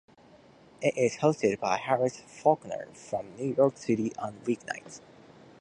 [0.81, 4.99] It is hosted by Harris Faulkner from New York City on weeknights.